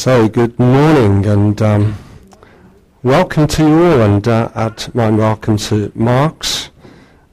[0.00, 1.94] So, good morning and um,
[3.02, 6.70] welcome to you all, and uh, add my welcome to Mark's.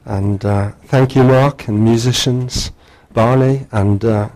[0.04, 2.72] And uh, thank you, Mark, and musicians,
[3.14, 4.28] Barney, and uh,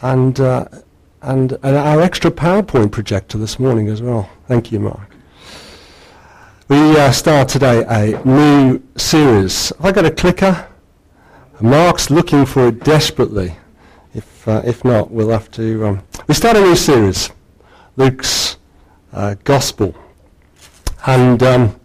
[0.00, 0.66] and, uh,
[1.22, 4.30] and and our extra PowerPoint projector this morning as well.
[4.46, 5.10] Thank you, Mark.
[6.68, 9.70] We uh, start today a new series.
[9.70, 10.68] Have I got a clicker?
[11.60, 13.56] Mark's looking for it desperately.
[14.14, 15.86] If, uh, if not, we'll have to...
[15.86, 17.30] Um, we start a new series,
[17.96, 18.56] Luke's
[19.12, 19.94] uh, Gospel.
[21.06, 21.80] And um,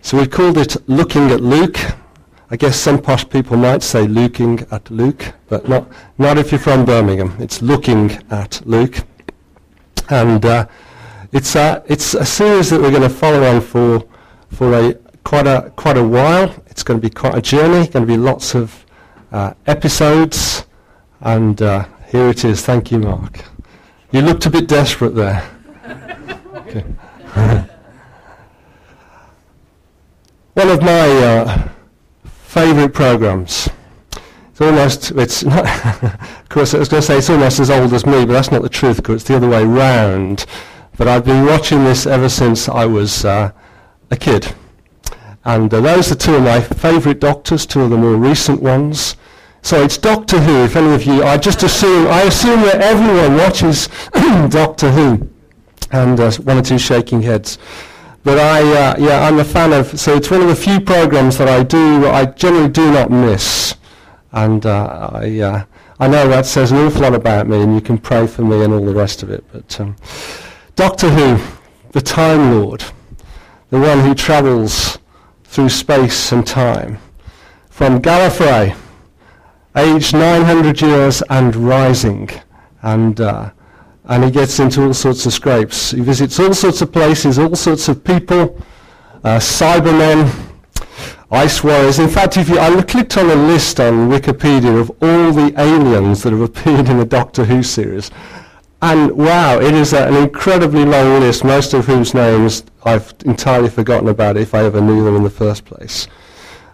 [0.00, 1.78] so we called it Looking at Luke.
[2.50, 6.58] I guess some posh people might say looking at Luke, but not, not if you're
[6.58, 7.36] from Birmingham.
[7.38, 9.04] It's looking at Luke.
[10.08, 10.66] And uh,
[11.32, 14.02] it's, a, it's a series that we're going to follow on for,
[14.48, 16.54] for a, quite, a, quite a while.
[16.68, 18.86] It's going to be quite a journey, going to be lots of
[19.30, 20.64] uh, episodes.
[21.20, 22.64] And uh, here it is.
[22.64, 23.44] Thank you, Mark.
[24.10, 25.40] You looked a bit desperate there.
[30.54, 31.68] One of my uh,
[32.24, 33.68] favourite programs.
[34.50, 35.64] It's almost, it's not,
[36.02, 38.50] of course, I was going to say it's almost as old as me, but that's
[38.50, 40.46] not the truth, because it's the other way round.
[40.96, 43.52] But I've been watching this ever since I was uh,
[44.10, 44.54] a kid.
[45.44, 49.16] And uh, those are two of my favourite doctors, two of the more recent ones.
[49.62, 50.64] So it's Doctor Who.
[50.64, 53.88] If any of you, I just assume, I assume that everyone watches
[54.50, 55.28] Doctor Who,
[55.90, 57.58] and uh, one or two shaking heads.
[58.24, 59.98] But I, uh, yeah, I'm a fan of.
[59.98, 63.74] So it's one of the few programs that I do, I generally do not miss,
[64.32, 65.64] and uh, I, uh,
[66.00, 68.62] I know that says an awful lot about me, and you can pray for me
[68.62, 69.44] and all the rest of it.
[69.52, 69.96] But um,
[70.76, 71.42] Doctor Who,
[71.92, 72.84] the Time Lord,
[73.70, 74.98] the one who travels
[75.44, 76.98] through space and time,
[77.70, 78.76] from Gallifrey
[79.78, 82.28] aged 900 years and rising.
[82.82, 83.50] And, uh,
[84.04, 85.92] and he gets into all sorts of scrapes.
[85.92, 88.60] He visits all sorts of places, all sorts of people,
[89.24, 90.48] uh, Cybermen,
[91.30, 91.98] ice warriors.
[91.98, 96.22] In fact, if you, I clicked on a list on Wikipedia of all the aliens
[96.22, 98.10] that have appeared in the Doctor Who series.
[98.80, 104.08] And wow, it is an incredibly long list, most of whose names I've entirely forgotten
[104.08, 106.06] about if I ever knew them in the first place.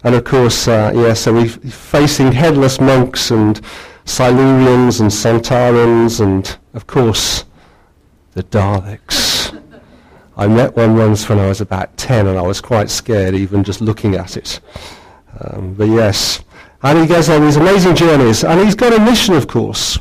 [0.05, 3.59] And of course, uh, yeah, so we're facing headless monks and
[4.05, 7.43] Silurians and Sontarans and, of course,
[8.33, 9.59] the Daleks.
[10.37, 13.63] I met one once when I was about 10 and I was quite scared even
[13.63, 14.59] just looking at it.
[15.39, 16.43] Um, but yes,
[16.83, 19.97] and he goes on these amazing journeys and he's got a mission, of course.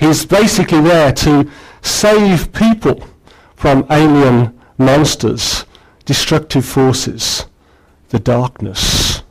[0.00, 1.50] He's basically there to
[1.82, 3.06] save people
[3.56, 5.66] from alien monsters,
[6.06, 7.44] destructive forces
[8.12, 9.22] the darkness,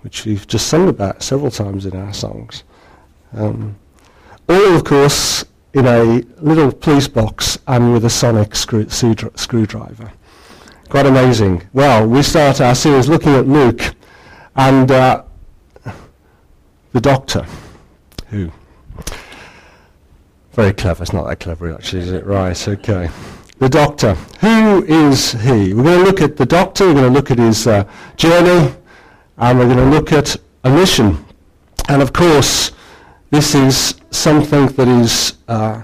[0.00, 2.64] which we've just sung about several times in our songs.
[3.34, 3.76] Um,
[4.48, 10.10] all, of course, in a little police box and with a sonic screw- screwdriver.
[10.88, 11.64] Quite amazing.
[11.74, 13.94] Well, we start our series looking at Luke
[14.56, 15.24] and uh,
[16.92, 17.46] the doctor,
[18.28, 18.50] who.
[20.52, 21.02] Very clever.
[21.02, 22.24] It's not that clever, actually, is it?
[22.24, 23.10] Right, okay
[23.58, 24.14] the doctor.
[24.40, 25.74] Who is he?
[25.74, 28.74] We're going to look at the doctor, we're going to look at his uh, journey,
[29.38, 31.24] and we're going to look at a mission.
[31.88, 32.72] And of course,
[33.30, 35.82] this is something that is uh,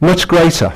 [0.00, 0.72] much greater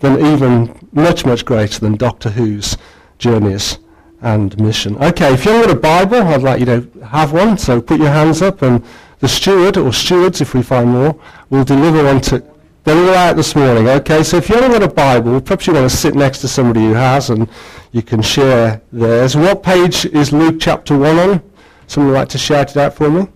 [0.00, 2.76] than even, much, much greater than Doctor Who's
[3.18, 3.78] journeys
[4.20, 4.96] and mission.
[4.96, 7.98] Okay, if you have got a Bible, I'd like you to have one, so put
[7.98, 8.84] your hands up and
[9.20, 11.18] the steward, or stewards if we find more,
[11.50, 12.44] will deliver one to
[12.88, 14.22] they're all out this morning, okay?
[14.22, 16.80] So if you haven't got a Bible, perhaps you want to sit next to somebody
[16.80, 17.46] who has and
[17.92, 19.36] you can share theirs.
[19.36, 21.42] What page is Luke chapter 1 on?
[21.86, 23.28] Someone like to shout it out for me?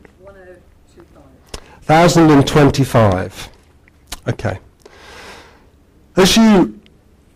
[1.84, 3.50] 1025.
[4.28, 4.58] Okay.
[6.16, 6.80] As you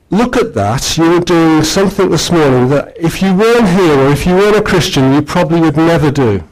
[0.09, 4.25] look at that, you're doing something this morning that if you weren't here or if
[4.25, 6.43] you weren't a Christian, you probably would never do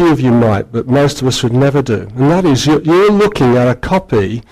[0.00, 2.08] few of you might, but most of us would never do.
[2.16, 4.42] And that is, you're, you're looking at a copy,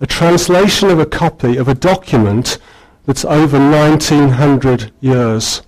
[0.00, 2.58] a translation of a copy of a document
[3.06, 5.62] that's over 1900 years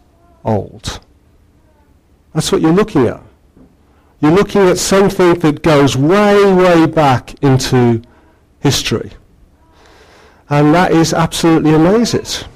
[0.45, 0.99] old.
[2.35, 3.23] That's what you're looking at.
[4.19, 8.03] You're looking at something that goes way, way back into
[8.59, 9.13] history.
[10.49, 12.49] And that is absolutely amazing.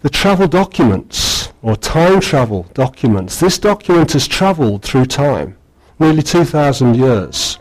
[0.00, 3.38] The travel documents or time travel documents.
[3.38, 5.56] This document has travelled through time,
[5.98, 7.58] nearly 2,000 years.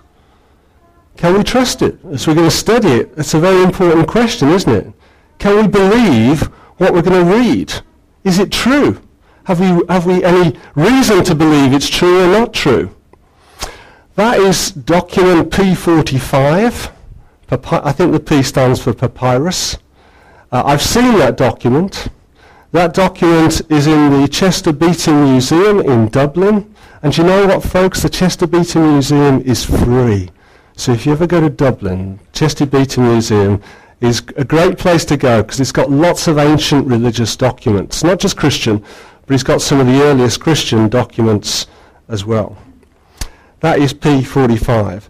[1.18, 3.14] Can we trust it as we're going to study it?
[3.16, 4.94] It's a very important question, isn't it?
[5.38, 6.44] Can we believe
[6.78, 7.74] what we're going to read?
[8.24, 9.00] Is it true?
[9.44, 12.96] Have we, have we any reason to believe it's true or not true?
[14.16, 16.92] That is document P45.
[17.52, 19.78] I think the P stands for papyrus.
[20.52, 22.08] Uh, I've seen that document.
[22.72, 26.74] That document is in the Chester Beatty Museum in Dublin.
[27.04, 28.02] And you know what, folks?
[28.02, 30.30] The Chester Beatty Museum is free.
[30.78, 33.62] So if you ever go to Dublin, Chester Beatty Museum
[34.00, 38.20] is a great place to go because it's got lots of ancient religious documents, not
[38.20, 38.82] just Christian,
[39.26, 41.68] but it's got some of the earliest Christian documents
[42.08, 42.58] as well.
[43.60, 45.10] That is P45.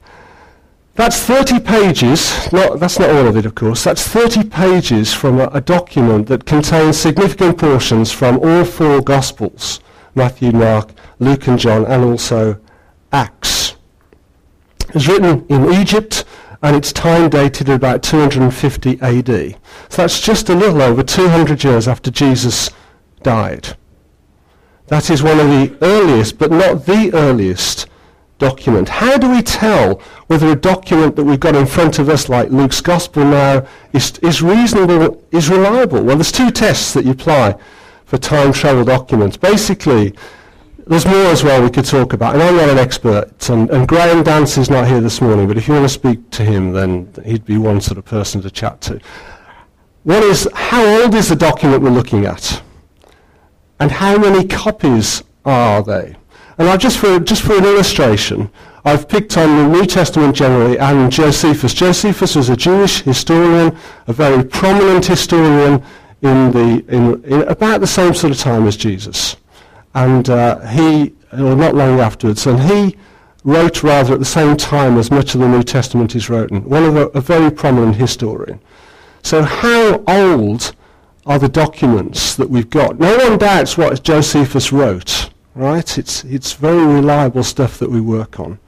[0.95, 5.39] That's 30 pages, not, that's not all of it of course, that's 30 pages from
[5.39, 9.79] a, a, document that contains significant portions from all four Gospels,
[10.15, 12.59] Matthew, Mark, Luke and John, and also
[13.13, 13.75] Acts.
[14.93, 16.25] It's written in Egypt
[16.61, 19.27] and it's time dated at about 250 AD.
[19.89, 22.69] So that's just a little over 200 years after Jesus
[23.23, 23.75] died.
[24.87, 27.87] That is one of the earliest, but not the earliest
[28.41, 28.89] document.
[28.89, 32.49] How do we tell whether a document that we've got in front of us, like
[32.49, 36.03] Luke's Gospel now, is, is reasonable, is reliable?
[36.03, 37.55] Well, there's two tests that you apply
[38.05, 39.37] for time travel documents.
[39.37, 40.15] Basically,
[40.87, 43.87] there's more as well we could talk about, and I'm not an expert, and, and
[43.87, 46.73] Graham Dance is not here this morning, but if you want to speak to him,
[46.73, 48.99] then he'd be one sort of person to chat to.
[50.03, 52.63] One is, how old is the document we're looking at?
[53.79, 56.15] And how many copies are they?
[56.61, 58.47] And I've just for, just for an illustration,
[58.85, 61.73] I've picked on the New Testament generally and Josephus.
[61.73, 63.75] Josephus was a Jewish historian,
[64.05, 65.83] a very prominent historian
[66.21, 69.37] in the, in, in about the same sort of time as Jesus.
[69.95, 72.95] And uh, he, or not long afterwards, and he
[73.43, 76.63] wrote rather at the same time as much of the New Testament is written.
[76.69, 78.59] One of a very prominent historian.
[79.23, 80.75] So how old
[81.25, 82.99] are the documents that we've got?
[82.99, 85.97] No one doubts what Josephus wrote right?
[85.97, 88.59] It's, it's very reliable stuff that we work on.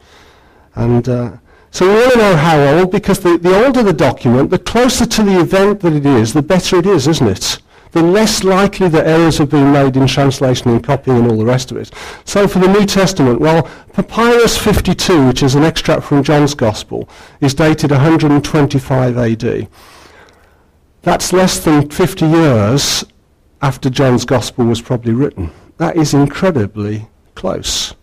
[0.75, 1.37] And uh,
[1.71, 5.05] so we want to know how old, because the, the older the document, the closer
[5.05, 7.59] to the event that it is, the better it is, isn't it?
[7.93, 11.45] The less likely that errors have been made in translation and copying and all the
[11.45, 11.91] rest of it.
[12.25, 17.07] So for the New Testament, well, Papyrus 52, which is an extract from John's Gospel,
[17.39, 19.67] is dated 125 AD.
[21.03, 23.03] That's less than 50 years
[23.61, 25.51] after John's Gospel was probably written.
[25.77, 27.95] That is incredibly close.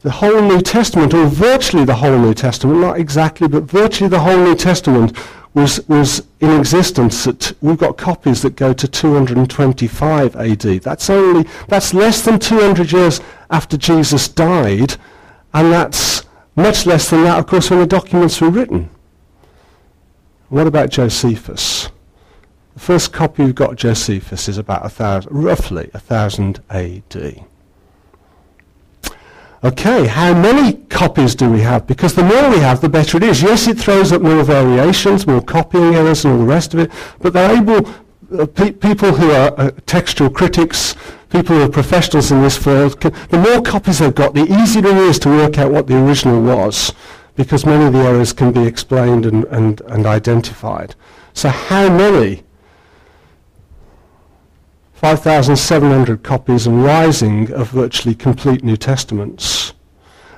[0.00, 4.20] The whole New Testament, or virtually the whole New Testament, not exactly, but virtually the
[4.20, 5.16] whole New Testament
[5.54, 7.26] was, was in existence.
[7.26, 10.60] At, we've got copies that go to 225 AD.
[10.60, 13.20] That's only that's less than 200 years
[13.50, 14.94] after Jesus died,
[15.52, 16.24] and that's
[16.54, 18.90] much less than that, of course, when the documents were written.
[20.48, 21.88] What about Josephus?
[22.78, 27.44] The first copy we've got Josephus is about a thousand, roughly a thousand AD.
[29.64, 31.88] Okay, how many copies do we have?
[31.88, 33.42] Because the more we have, the better it is.
[33.42, 36.92] Yes, it throws up more variations, more copying errors and all the rest of it,
[37.18, 37.84] but they're able,
[38.38, 40.94] uh, pe- people who are uh, textual critics,
[41.30, 44.96] people who are professionals in this field, the more copies they've got, the easier it
[44.98, 46.94] is to work out what the original was,
[47.34, 50.94] because many of the errors can be explained and, and, and identified.
[51.34, 52.44] So how many
[54.98, 59.72] 5,700 copies and rising of virtually complete New Testaments.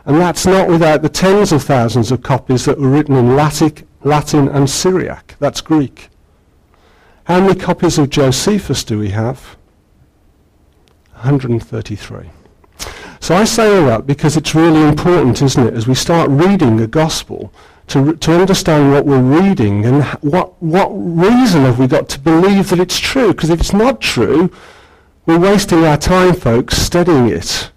[0.04, 3.72] And that's not without the tens of thousands of copies that were written in Latin,
[4.02, 5.34] Latin and Syriac.
[5.38, 6.10] That's Greek.
[7.24, 9.56] How many copies of Josephus do we have?
[11.12, 12.28] 133.
[13.18, 16.76] So I say all that because it's really important, isn't it, as we start reading
[16.76, 17.50] the gospel,
[17.90, 22.70] to, to understand what we're reading and what, what reason have we got to believe
[22.70, 23.32] that it's true.
[23.32, 24.50] Because if it's not true,
[25.26, 27.70] we're wasting our time, folks, studying it.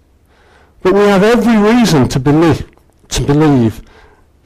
[0.82, 2.70] But we have every reason to believe,
[3.08, 3.82] to believe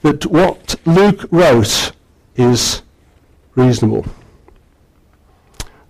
[0.03, 1.93] that what Luke wrote
[2.37, 2.83] is
[3.55, 4.07] reasonable.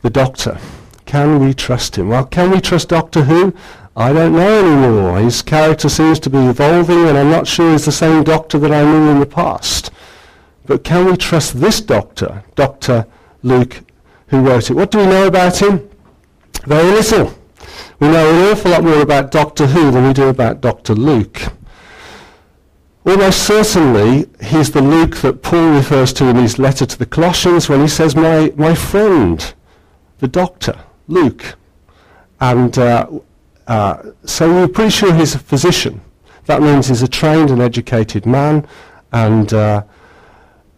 [0.02, 0.58] The doctor.
[1.06, 2.08] Can we trust him?
[2.08, 3.54] Well, can we trust Doctor Who?
[3.98, 5.18] I don't know anymore.
[5.18, 8.70] His character seems to be evolving, and I'm not sure he's the same doctor that
[8.70, 9.90] I knew in the past.
[10.66, 13.06] But can we trust this doctor, Dr.
[13.42, 13.80] Luke,
[14.28, 14.74] who wrote it?
[14.74, 15.90] What do we know about him?
[16.64, 17.34] Very little.
[17.98, 20.94] We know an awful lot more about Doctor Who than we do about Dr.
[20.94, 21.40] Luke.
[23.04, 27.68] Almost certainly, he's the Luke that Paul refers to in his letter to the Colossians
[27.68, 29.54] when he says, my, my friend,
[30.18, 30.78] the doctor,
[31.08, 31.56] Luke.
[32.38, 33.08] And uh,
[33.68, 36.00] uh, so we're pretty sure he's a physician.
[36.46, 38.66] That means he's a trained and educated man.
[39.12, 39.84] And, uh,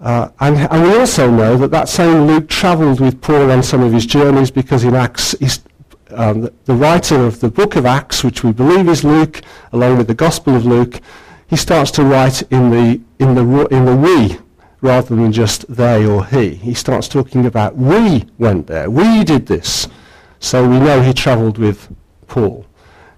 [0.01, 3.83] uh, and, and, we also know that that same Luke travelled with Paul on some
[3.83, 5.37] of his journeys because in Acts,
[6.11, 9.43] um, the, writer of the book of Acts, which we believe is Luke,
[9.73, 11.01] along with the Gospel of Luke,
[11.49, 14.39] he starts to write in the, in the, in the we
[14.81, 16.55] rather than just they or he.
[16.55, 19.87] He starts talking about we went there, we did this.
[20.41, 21.95] So we know he travelled with
[22.27, 22.67] Paul.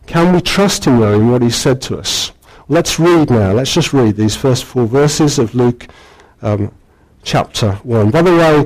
[0.06, 2.32] Can we trust him though in what he said to us?
[2.68, 3.52] Let's read now.
[3.52, 5.88] Let's just read these first four verses of Luke
[6.42, 6.72] um,
[7.22, 8.10] chapter 1.
[8.10, 8.64] By the way,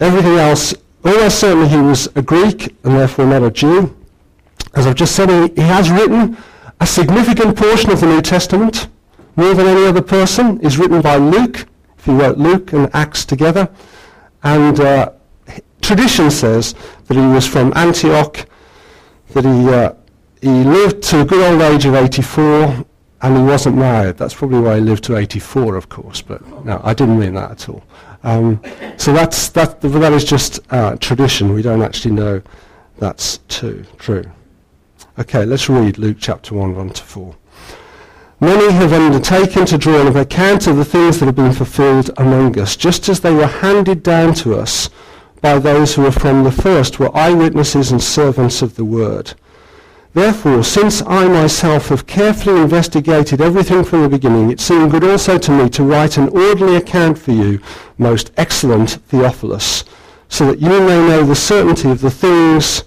[0.00, 0.74] everything else,
[1.04, 3.96] almost certainly he was a Greek and therefore not a Jew.
[4.74, 6.36] As I've just said, he, he has written
[6.80, 8.88] a significant portion of the New Testament,
[9.36, 11.66] more than any other person, is written by Luke.
[11.98, 13.68] If he wrote Luke and Acts together.
[14.42, 15.12] And uh,
[15.80, 16.74] tradition says
[17.06, 18.46] that he was from Antioch,
[19.34, 19.92] that he, uh,
[20.42, 22.84] he lived to a good old age of 84,
[23.22, 24.16] and he wasn't married.
[24.16, 27.52] That's probably why he lived to 84, of course, but no, I didn't mean that
[27.52, 27.84] at all.
[28.24, 28.60] Um,
[28.96, 31.54] so that's, that, that is just uh, tradition.
[31.54, 32.42] We don't actually know
[32.98, 34.24] that's too, true.
[35.16, 37.36] Okay, let's read Luke chapter 1, 1 to 4.
[38.40, 42.58] Many have undertaken to draw an account of the things that have been fulfilled among
[42.58, 44.90] us, just as they were handed down to us
[45.40, 49.34] by those who were from the first, were eyewitnesses and servants of the word.
[50.14, 55.38] Therefore, since I myself have carefully investigated everything from the beginning, it seemed good also
[55.38, 57.60] to me to write an orderly account for you,
[57.96, 59.84] most excellent Theophilus,
[60.28, 62.84] so that you may know the certainty of the things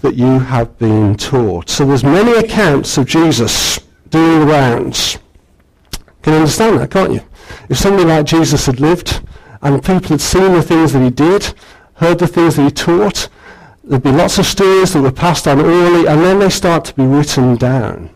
[0.00, 1.68] that you have been taught.
[1.68, 5.18] So there's many accounts of Jesus doing the rounds.
[6.22, 7.20] Can you understand that, can't you?
[7.68, 9.20] If somebody like Jesus had lived
[9.60, 11.54] and people had seen the things that he did,
[11.94, 13.28] heard the things that he taught,
[13.86, 16.94] there'd be lots of stories that were passed on orally, and then they start to
[16.94, 18.10] be written down.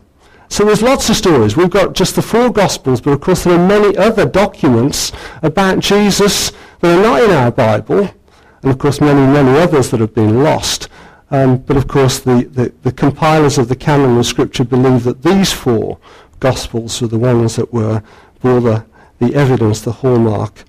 [0.49, 1.57] So there's lots of stories.
[1.57, 5.12] We've got just the four Gospels, but of course there are many other documents
[5.43, 6.50] about Jesus
[6.81, 8.11] that are not in our Bible,
[8.62, 10.89] and of course many, many others that have been lost.
[11.31, 15.23] Um, but of course the, the, the, compilers of the canon of Scripture believe that
[15.23, 16.00] these four
[16.41, 18.03] Gospels are the ones that were
[18.41, 18.85] bore the,
[19.21, 20.65] the evidence, the hallmark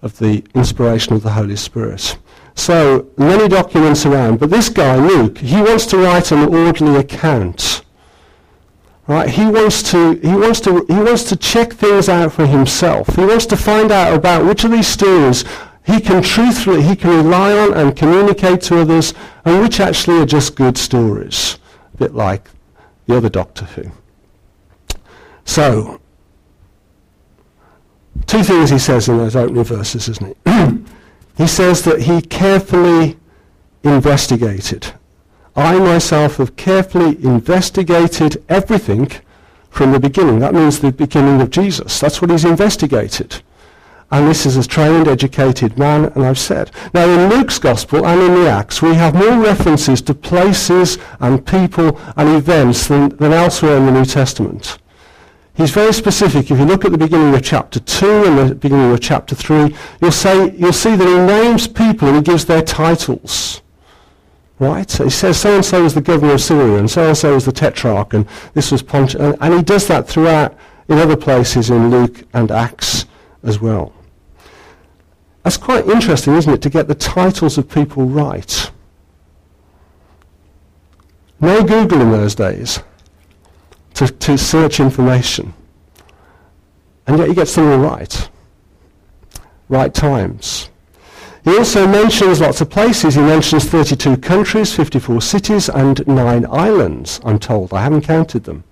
[0.00, 2.16] of the inspiration of the Holy Spirit.
[2.58, 7.84] So many documents around, but this guy, Luke, he wants to write an orderly account.
[9.06, 9.30] Right?
[9.30, 13.14] He wants to he wants to he wants to check things out for himself.
[13.14, 15.44] He wants to find out about which of these stories
[15.86, 20.26] he can truthfully he can rely on and communicate to others and which actually are
[20.26, 21.58] just good stories.
[21.94, 22.50] A bit like
[23.06, 23.92] the other Doctor Who.
[25.44, 26.00] So
[28.26, 30.84] two things he says in those opening verses, isn't he?
[31.38, 33.16] He says that he carefully
[33.84, 34.92] investigated.
[35.54, 39.10] I myself have carefully investigated everything
[39.70, 40.40] from the beginning.
[40.40, 42.00] That means the beginning of Jesus.
[42.00, 43.40] That's what he's investigated.
[44.10, 46.72] And this is a trained, educated man, and I've said.
[46.92, 51.46] Now, in Luke's Gospel and in the Acts, we have more references to places and
[51.46, 54.78] people and events than, than elsewhere in the New Testament.
[55.58, 56.52] He's very specific.
[56.52, 59.74] If you look at the beginning of chapter 2 and the beginning of chapter 3,
[60.00, 63.60] you'll, say, you'll see that he names people and he gives their titles.
[64.60, 64.88] Right?
[64.88, 68.24] So he says so-and-so was the governor of Syria and so-and-so was the tetrarch and
[68.54, 69.20] this was Pontius.
[69.20, 70.56] And, and he does that throughout
[70.88, 73.06] in other places in Luke and Acts
[73.42, 73.92] as well.
[75.42, 78.70] That's quite interesting, isn't it, to get the titles of people right.
[81.40, 82.78] No Google in those days
[83.98, 85.52] to, to search information.
[87.06, 88.30] And yet he gets them all right.
[89.68, 90.70] Right times.
[91.44, 93.14] He also mentions lots of places.
[93.16, 97.72] He mentions 32 countries, 54 cities, and nine islands, I'm told.
[97.72, 98.62] I haven't counted them.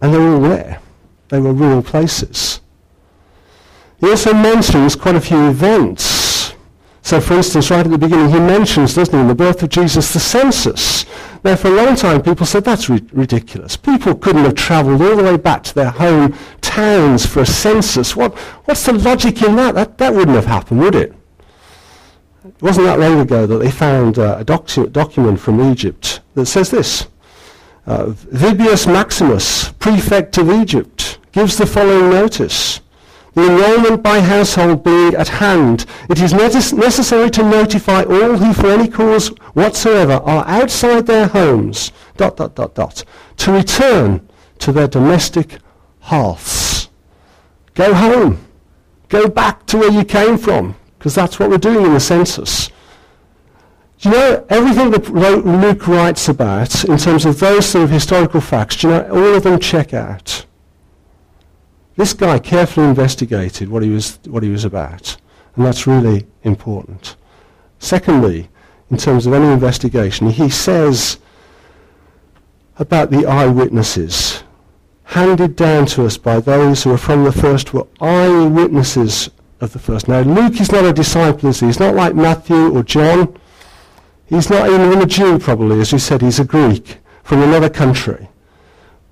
[0.00, 0.80] And they're all there.
[1.28, 2.60] They were real places.
[4.00, 6.27] He also mentions quite a few events.
[7.08, 9.70] So, for instance, right at the beginning, he mentions, doesn't he, in the birth of
[9.70, 11.06] Jesus, the census.
[11.42, 13.78] Now, for a long time, people said that's ri- ridiculous.
[13.78, 18.14] People couldn't have travelled all the way back to their home towns for a census.
[18.14, 18.36] What,
[18.66, 19.74] what's the logic in that?
[19.74, 19.96] that?
[19.96, 21.14] That wouldn't have happened, would it?
[22.44, 26.44] It wasn't that long ago that they found uh, a docu- document from Egypt that
[26.44, 27.06] says this.
[27.86, 32.80] Uh, Vibius Maximus, prefect of Egypt, gives the following notice.
[33.38, 38.66] The enrolment by household being at hand, it is necessary to notify all who for
[38.66, 43.04] any cause whatsoever are outside their homes, dot, dot, dot, dot,
[43.36, 44.28] to return
[44.58, 45.58] to their domestic
[46.00, 46.88] hearths.
[47.74, 48.44] Go home.
[49.08, 52.70] Go back to where you came from, because that's what we're doing in the census.
[54.00, 58.40] Do you know, everything that Luke writes about in terms of those sort of historical
[58.40, 60.44] facts, do you know, all of them check out.
[61.98, 65.18] This guy carefully investigated what he was, what he was about,
[65.54, 67.16] and that's really important.
[67.78, 68.48] Secondly,
[68.90, 70.30] in terms of any investigation.
[70.30, 71.18] He says
[72.78, 74.42] about the eyewitnesses
[75.04, 79.78] handed down to us by those who are from the first were eyewitnesses of the
[79.78, 80.06] first.
[80.06, 81.66] Now, Luke is not a disciple, is he?
[81.66, 83.36] He's not like Matthew or John.
[84.26, 88.28] He's not even a Jew, probably, as you said, he's a Greek from another country.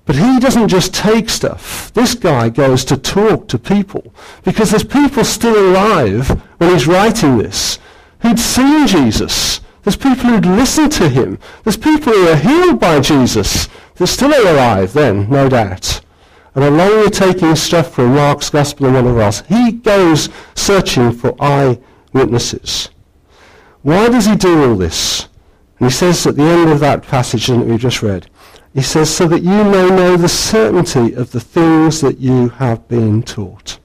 [0.07, 1.93] But he doesn't just take stuff.
[1.93, 4.13] This guy goes to talk to people
[4.45, 7.77] because there's people still alive when he's writing this
[8.21, 9.59] who'd seen Jesus.
[9.83, 11.37] There's people who'd listened to him.
[11.63, 13.67] There's people who are healed by Jesus.
[13.95, 16.01] They're still alive then, no doubt.
[16.55, 21.11] And along with taking stuff from Mark's Gospel and one of us, he goes searching
[21.11, 22.89] for eyewitnesses.
[23.81, 25.27] Why does he do all this?
[25.79, 28.29] And he says at the end of that passage that we've just read,
[28.77, 32.87] he says, so that you may know the certainty of the things that you have
[32.87, 33.79] been taught.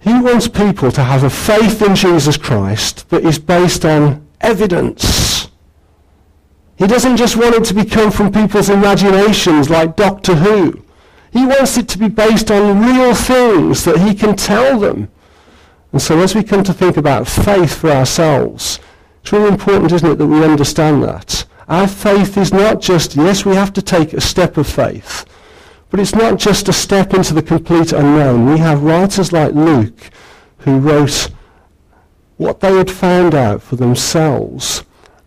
[0.00, 5.48] He wants people to have a faith in Jesus Christ that is based on evidence.
[6.76, 10.84] He doesn't just want it to be come from people's imaginations like Doctor Who.
[11.32, 15.08] He wants it to be based on real things that he can tell them.
[15.92, 18.78] And so as we come to think about faith for ourselves,
[19.22, 21.46] it's really important, isn't it, that we understand that.
[21.68, 25.26] Our faith is not just, yes, we have to take a step of faith,
[25.90, 28.46] but it's not just a step into the complete unknown.
[28.50, 30.10] We have writers like Luke
[30.58, 31.30] who wrote
[32.38, 34.84] what they had found out for themselves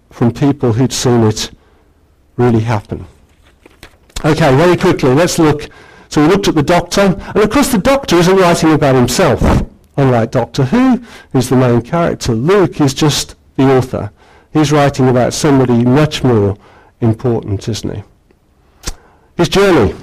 [0.10, 1.52] from people who'd seen it
[2.38, 3.06] really happen.
[4.26, 5.70] Okay, very quickly, let's look.
[6.10, 9.42] So we looked at the doctor, and of course the doctor isn't writing about himself,
[9.96, 12.34] unlike Doctor Who, who's the main character.
[12.34, 14.12] Luke is just the author.
[14.53, 16.58] He's writing about somebody much more
[17.00, 18.03] important, isn't he?
[19.38, 19.96] His journey.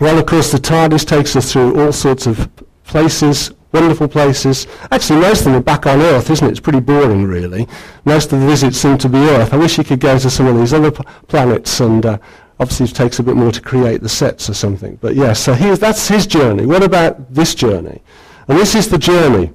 [0.00, 2.48] Well, of course, the TARDIS takes us through all sorts of
[2.84, 4.66] places, wonderful places.
[4.90, 6.50] Actually, most of them are back on Earth, isn't it?
[6.50, 7.66] It's pretty boring, really.
[8.04, 9.52] Most of the visits seem to be Earth.
[9.52, 12.18] I wish you could go to some of these other p- planets, and uh,
[12.60, 14.96] obviously it takes a bit more to create the sets or something.
[14.96, 16.66] But yes, so that's his journey.
[16.66, 18.02] What about this journey?
[18.48, 19.52] And this is the journey.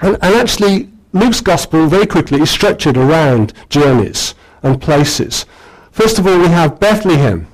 [0.00, 5.44] And, and actually, Luke's gospel very quickly is structured around journeys and places.
[5.90, 7.48] First of all, we have Bethlehem.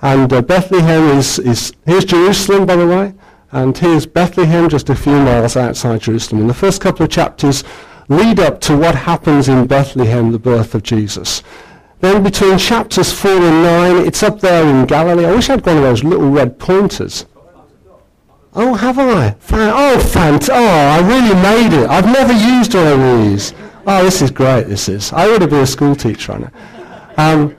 [0.00, 3.14] And uh, Bethlehem is, is, here's Jerusalem, by the way,
[3.52, 6.42] and here's Bethlehem, just a few miles outside Jerusalem.
[6.42, 7.64] And the first couple of chapters
[8.08, 11.42] lead up to what happens in Bethlehem, the birth of Jesus.
[12.00, 13.62] Then between chapters 4 and
[13.96, 15.26] 9, it's up there in Galilee.
[15.26, 17.26] I wish I had one of those little red pointers.
[18.58, 19.32] Oh, have I?
[19.32, 20.48] Fan- oh, fant!
[20.50, 21.90] Oh, I really made it.
[21.90, 23.52] I've never used one of these.
[23.86, 25.12] Oh, this is great, this is.
[25.12, 26.52] I ought to be a school teacher on it.
[27.18, 27.54] Um,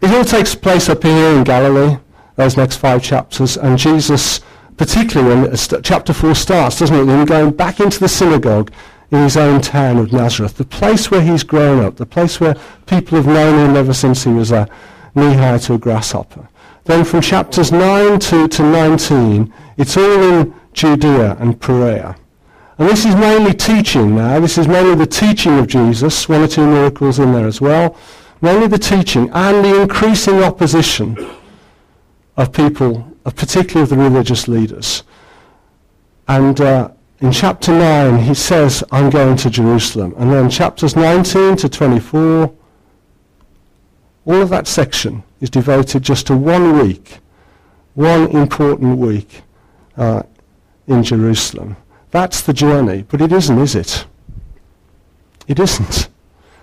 [0.00, 1.98] it all takes place up here in Galilee,
[2.36, 4.40] those next five chapters, and Jesus,
[4.78, 8.72] particularly when chapter 4 starts, doesn't it, him going back into the synagogue
[9.10, 12.56] in his own town of Nazareth, the place where he's grown up, the place where
[12.86, 14.66] people have known him ever since he was a
[15.14, 16.48] knee-high to a grasshopper.
[16.84, 22.14] Then from chapters 9 to, to 19, it's all in Judea and Perea.
[22.76, 24.38] And this is mainly teaching now.
[24.38, 27.96] This is mainly the teaching of Jesus, one or two miracles in there as well.
[28.42, 31.16] Mainly the teaching and the increasing opposition
[32.36, 35.02] of people, of particularly of the religious leaders.
[36.28, 36.90] And uh,
[37.20, 40.14] in chapter 9, he says, I'm going to Jerusalem.
[40.18, 42.54] And then chapters 19 to 24,
[44.26, 47.20] all of that section is devoted just to one week,
[47.94, 49.42] one important week
[49.96, 50.22] uh,
[50.86, 51.76] in Jerusalem.
[52.10, 54.06] That's the journey, but it isn't, is it?
[55.46, 56.08] It isn't.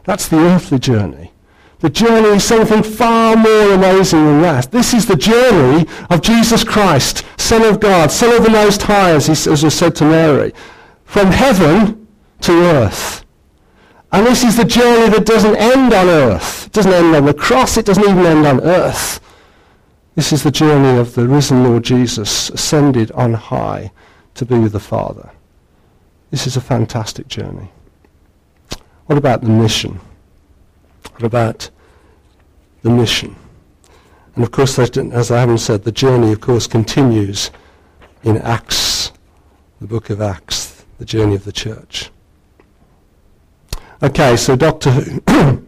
[0.03, 1.31] That's the earthly journey.
[1.79, 4.71] The journey is something far more amazing than that.
[4.71, 9.11] This is the journey of Jesus Christ, Son of God, Son of the Most High,
[9.11, 10.53] as, he, as was said to Mary,
[11.05, 12.07] from heaven
[12.41, 13.25] to earth.
[14.11, 16.67] And this is the journey that doesn't end on earth.
[16.67, 17.77] It doesn't end on the cross.
[17.77, 19.19] It doesn't even end on earth.
[20.17, 23.91] This is the journey of the risen Lord Jesus ascended on high
[24.33, 25.29] to be with the Father.
[26.31, 27.69] This is a fantastic journey.
[29.05, 29.99] What about the mission?
[31.11, 31.69] What about
[32.81, 33.35] the mission?
[34.33, 37.51] And of course, as I haven't said, the journey, of course, continues
[38.23, 39.11] in Acts,
[39.79, 42.09] the book of Acts, the journey of the church.
[44.01, 45.21] Okay, so Doctor Who,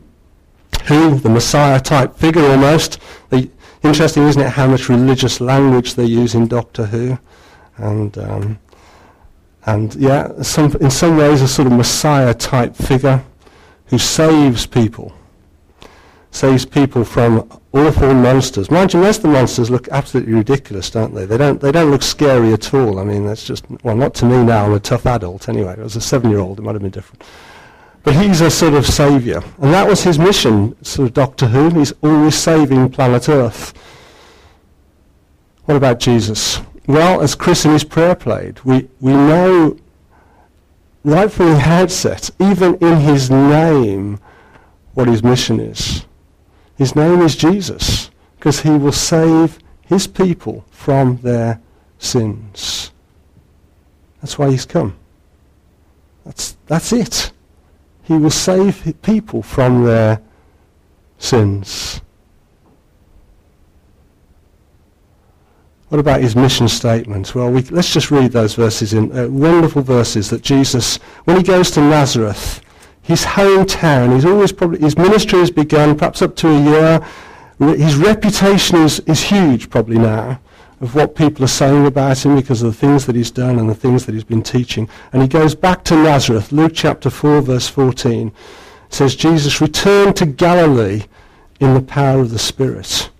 [0.86, 2.98] Who the Messiah type figure almost.
[3.30, 3.48] The,
[3.84, 7.18] interesting, isn't it, how much religious language they use in Doctor Who,
[7.78, 8.60] and um,
[9.65, 13.24] and yeah, some, in some ways a sort of Messiah type figure
[13.88, 15.13] who saves people,
[16.32, 18.72] saves people from awful monsters.
[18.72, 21.26] Mind you, most of the monsters look absolutely ridiculous, don't they?
[21.26, 23.00] They don't they don't look scary at all.
[23.00, 24.65] I mean, that's just well, not to me now.
[24.65, 25.76] I'm a tough adult anyway.
[25.80, 27.24] As a seven-year-old, it might have been different.
[28.04, 29.44] But he's a sort of saviour.
[29.62, 31.70] And that was his mission, sort of Doctor Who.
[31.78, 33.74] He's always saving planet Earth.
[35.66, 36.62] What about Jesus?
[36.88, 39.78] Well, as Chris in his prayer played, we, we know
[41.04, 44.20] right from the outset, even in his name,
[44.94, 46.06] what his mission is.
[46.78, 51.62] His name is Jesus, because he will save his people from their
[52.00, 52.92] sins.
[54.22, 54.96] That's why he's come.
[56.26, 57.32] That's, that's it.
[58.10, 60.19] He will save people from their
[61.19, 62.02] sins.
[65.89, 67.36] What about his mission statement?
[67.36, 71.43] Well, we, let's just read those verses in uh, wonderful verses that Jesus, when he
[71.43, 72.62] goes to Nazareth,
[73.04, 77.76] his hometown, he's always probably his ministry has begun, perhaps up to a year.
[77.78, 80.39] His reputation is, is huge probably now
[80.82, 83.70] of what people are saying about him because of the things that he's done and
[83.70, 84.89] the things that he's been teaching.
[85.12, 88.32] And he goes back to Nazareth, Luke chapter 4, verse 14.
[88.89, 91.04] Says, Jesus returned to Galilee
[91.60, 93.12] in the power of the Spirit.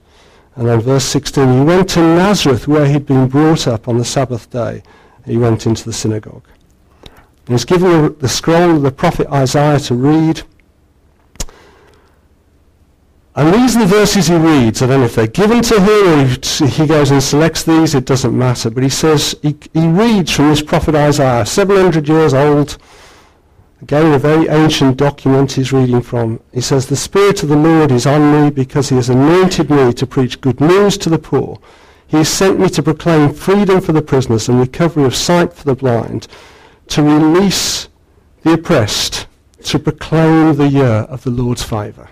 [0.56, 4.06] And then verse 16, he went to Nazareth where he'd been brought up on the
[4.06, 4.84] Sabbath day.
[5.26, 6.48] He went into the synagogue.
[7.04, 10.44] And he's given the scroll of the prophet Isaiah to read.
[13.40, 14.82] And these are the verses he reads.
[14.82, 17.96] I don't know if they're given to him or he goes and selects these.
[17.96, 18.70] It doesn't matter.
[18.70, 22.78] But he says, he, he reads from this prophet Isaiah, 700 years old.
[23.82, 26.42] Again, a very ancient document he's reading from.
[26.52, 29.94] He says, The Spirit of the Lord is on me because he has anointed me
[29.94, 31.62] to preach good news to the poor.
[32.08, 35.64] He has sent me to proclaim freedom for the prisoners and recovery of sight for
[35.64, 36.28] the blind,
[36.88, 37.88] to release
[38.44, 39.28] the oppressed,
[39.64, 42.10] to proclaim the year of the Lord's favour.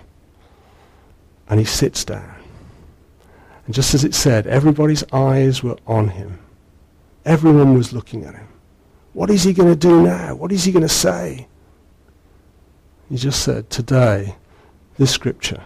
[1.48, 2.34] And he sits down.
[3.66, 6.38] And just as it said, everybody's eyes were on him.
[7.24, 8.48] Everyone was looking at him.
[9.12, 10.34] What is he going to do now?
[10.34, 11.48] What is he going to say?
[13.08, 14.36] He just said, today,
[14.98, 15.62] this scripture,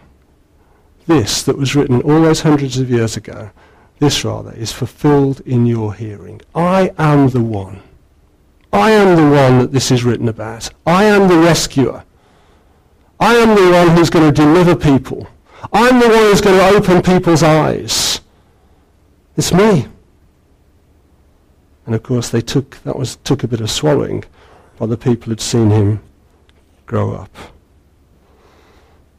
[1.07, 3.51] this that was written all those hundreds of years ago,
[3.99, 6.41] this rather, is fulfilled in your hearing.
[6.55, 7.83] I am the one.
[8.73, 10.71] I am the one that this is written about.
[10.87, 12.05] I am the rescuer.
[13.21, 15.29] I am the one who's going to deliver people.
[15.73, 18.21] I'm the one who's going to open people's eyes.
[19.37, 19.87] It's me.
[21.87, 24.25] And of course, they took that was took a bit of swallowing
[24.79, 26.01] by the people who'd seen him
[26.87, 27.35] grow up.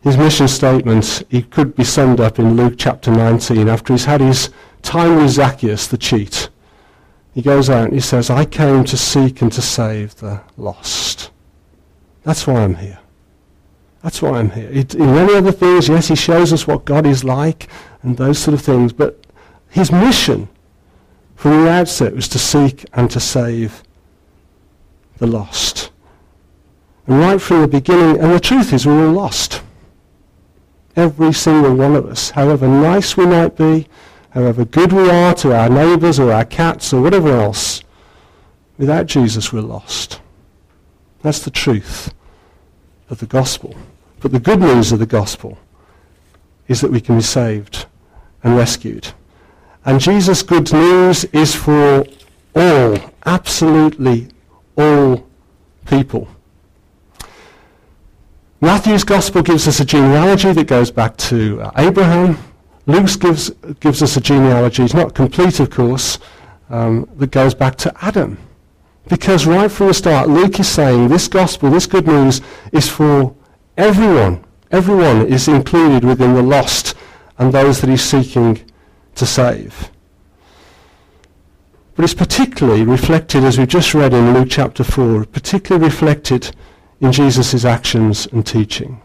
[0.02, 4.20] His mission statement, he could be summed up in Luke chapter 19 after he's had
[4.20, 4.50] his
[4.82, 6.50] time with Zacchaeus, the cheat.
[7.34, 11.32] He goes out and he says, I came to seek and to save the lost.
[12.24, 13.00] That's why I'm here.
[14.04, 14.70] That's why I'm here.
[14.70, 17.70] It, in many other things, yes, he shows us what God is like
[18.02, 19.26] and those sort of things, but
[19.70, 20.50] his mission
[21.36, 23.82] from the outset was to seek and to save
[25.18, 25.90] the lost.
[27.08, 29.62] And right from the beginning, and the truth is we're all lost.
[30.98, 33.88] Every single one of us, however nice we might be,
[34.32, 37.84] however good we are to our neighbours or our cats or whatever else,
[38.78, 40.20] without Jesus we're lost.
[41.22, 42.14] That's the truth
[43.10, 43.76] of the gospel.
[44.24, 45.58] But the good news of the gospel
[46.70, 47.88] is that we can be saved
[48.42, 49.10] and rescued.
[49.84, 52.06] And Jesus' good news is for
[52.56, 54.30] all, absolutely
[54.78, 55.28] all
[55.86, 56.30] people.
[58.62, 62.38] Matthew's gospel gives us a genealogy that goes back to uh, Abraham.
[62.86, 63.50] Luke's gives,
[63.82, 66.18] gives us a genealogy, it's not complete of course,
[66.70, 68.38] um, that goes back to Adam.
[69.10, 72.40] Because right from the start, Luke is saying this gospel, this good news,
[72.72, 73.36] is for
[73.78, 76.94] Everyone, everyone is included within the lost
[77.40, 78.62] and those that he's seeking
[79.16, 79.90] to save.
[81.96, 86.56] But it's particularly reflected, as we've just read in Luke chapter 4, particularly reflected
[87.02, 89.02] in Jesus' actions and teaching.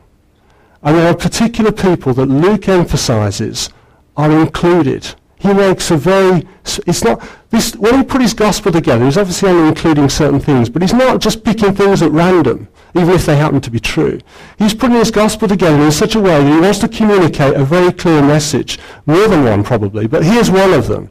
[0.82, 3.70] And there are particular people that Luke emphasizes
[4.18, 5.14] are included.
[5.38, 6.46] He makes a very,
[6.86, 10.68] it's not, this, when he put his gospel together, he's obviously only including certain things,
[10.68, 14.18] but he's not just picking things at random even if they happen to be true.
[14.58, 17.64] He's putting his gospel together in such a way that he wants to communicate a
[17.64, 21.10] very clear message, more than one probably, but here's one of them,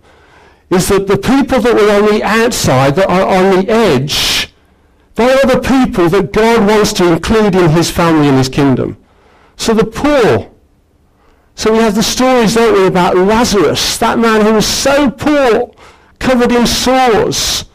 [0.69, 4.53] is that the people that were on the outside, that are on the edge,
[5.15, 8.97] they are the people that God wants to include in his family and his kingdom.
[9.55, 10.51] So the poor.
[11.55, 15.73] So we have the stories, don't we, about Lazarus, that man who was so poor,
[16.19, 17.65] covered in sores,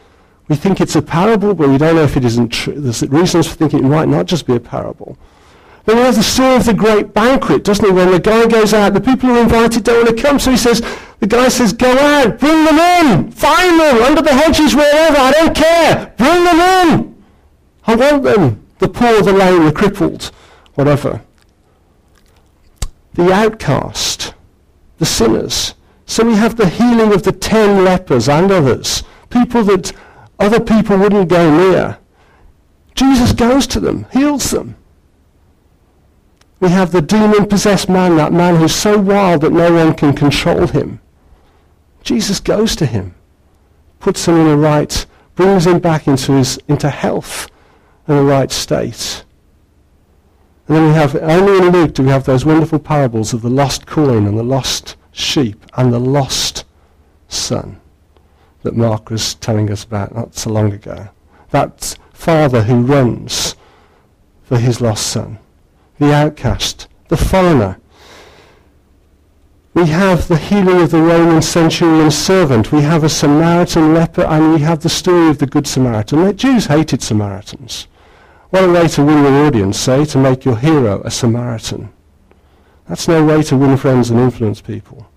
[0.47, 2.79] we think it's a parable, but we don't know if it isn't true.
[2.79, 5.17] There's reasons for thinking it might not just be a parable.
[5.85, 7.91] Then we have the story of the great banquet, doesn't he?
[7.91, 10.39] When the guy goes out, the people who are invited don't want to come.
[10.39, 10.81] So he says,
[11.19, 15.31] the guy says, go out, bring them in, find them, under the hedges, wherever, I
[15.31, 17.23] don't care, bring them in.
[17.85, 18.65] I want them.
[18.79, 20.31] The poor, the lame, the crippled,
[20.75, 21.21] whatever.
[23.13, 24.33] The outcast,
[24.97, 25.75] the sinners.
[26.05, 29.93] So we have the healing of the ten lepers and others, people that
[30.43, 31.97] other people wouldn't go near.
[32.95, 34.75] Jesus goes to them, heals them.
[36.59, 40.67] We have the demon-possessed man, that man who's so wild that no one can control
[40.67, 40.99] him.
[42.03, 43.15] Jesus goes to him,
[43.99, 47.49] puts him in a right, brings him back into, his, into health
[48.07, 49.23] and a right state.
[50.67, 53.49] And then we have, only in Luke do we have those wonderful parables of the
[53.49, 56.65] lost coin and the lost sheep and the lost
[57.27, 57.79] son
[58.63, 61.09] that Mark was telling us about not so long ago.
[61.51, 63.55] That father who runs
[64.43, 65.37] for his lost son,
[65.99, 67.79] the outcast, the foreigner.
[69.73, 72.71] We have the healing of the Roman centurion servant.
[72.71, 76.23] We have a Samaritan leper, and we have the story of the Good Samaritan.
[76.23, 77.87] The Jews hated Samaritans.
[78.51, 81.91] What a way to win your audience, say, to make your hero a Samaritan.
[82.87, 85.07] That's no way to win friends and influence people.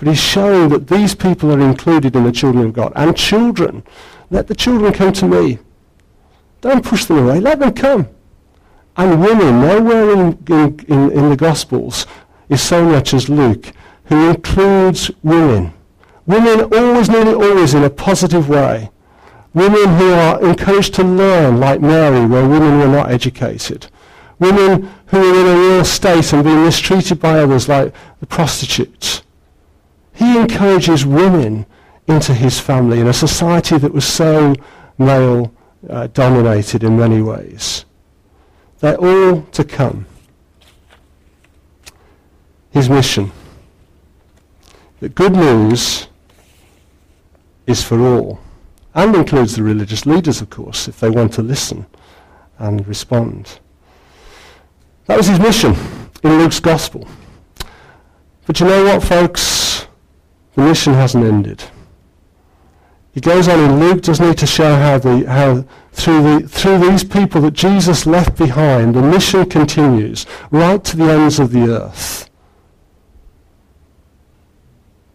[0.00, 2.94] But he's showing that these people are included in the children of God.
[2.96, 3.84] And children,
[4.30, 5.58] let the children come to me.
[6.62, 7.38] Don't push them away.
[7.38, 8.08] Let them come.
[8.96, 12.06] And women, nowhere in, in, in, in the Gospels
[12.48, 13.72] is so much as Luke,
[14.04, 15.74] who includes women.
[16.24, 18.88] Women always, nearly always in a positive way.
[19.52, 23.88] Women who are encouraged to learn, like Mary, where women were not educated.
[24.38, 29.24] Women who are in a real state and being mistreated by others, like the prostitutes.
[30.20, 31.64] He encourages women
[32.06, 34.54] into his family in a society that was so
[34.98, 35.50] male
[35.88, 37.86] uh, dominated in many ways.
[38.80, 40.04] They're all to come.
[42.70, 43.32] His mission.
[45.00, 46.08] The good news
[47.66, 48.40] is for all,
[48.94, 51.86] and includes the religious leaders, of course, if they want to listen
[52.58, 53.58] and respond.
[55.06, 55.74] That was his mission
[56.22, 57.08] in Luke's Gospel.
[58.44, 59.59] But you know what, folks?
[60.54, 61.64] The mission hasn't ended.
[63.12, 66.78] He goes on in Luke, doesn't he, to show how, the, how through, the, through
[66.78, 71.68] these people that Jesus left behind, the mission continues right to the ends of the
[71.68, 72.30] earth.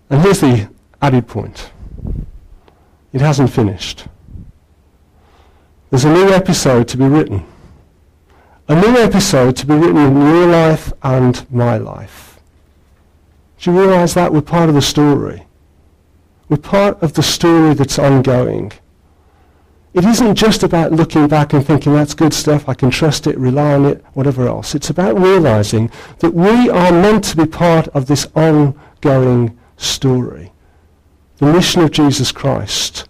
[0.10, 0.70] And here's the
[1.02, 1.72] added point.
[3.14, 4.08] It hasn't finished.
[5.90, 7.46] There's a new episode to be written.
[8.68, 12.35] A new episode to be written in your life and my life.
[13.66, 15.48] Do you realize that we're part of the story?
[16.50, 18.72] We're part of the story that's ongoing.
[19.96, 23.36] It isn't just about looking back and thinking that's good stuff, I can trust it,
[23.40, 24.76] rely on it, whatever else.
[24.76, 30.52] It's about realizing that we are meant to be part of this ongoing story.
[31.38, 33.10] The mission of Jesus Christ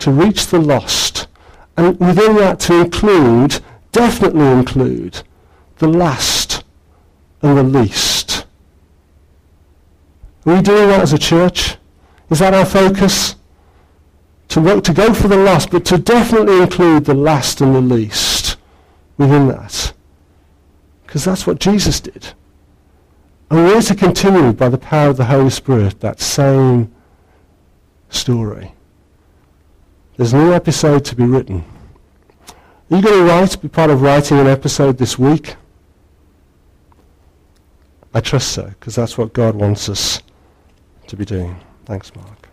[0.00, 1.28] to reach the lost
[1.78, 5.22] and within that to include, definitely include,
[5.78, 6.62] the last
[7.40, 8.13] and the least.
[10.46, 11.76] Are we doing that as a church?
[12.30, 13.36] Is that our focus?
[14.48, 17.80] To, work, to go for the last, but to definitely include the last and the
[17.80, 18.56] least
[19.16, 19.92] within that.
[21.06, 22.34] Because that's what Jesus did.
[23.50, 26.92] And we're to continue by the power of the Holy Spirit that same
[28.10, 28.74] story.
[30.16, 31.64] There's a new episode to be written.
[32.90, 35.56] Are you going to write, be part of writing an episode this week?
[38.12, 40.20] I trust so, because that's what God wants us
[41.08, 41.56] to be doing.
[41.86, 42.43] Thanks, Mark.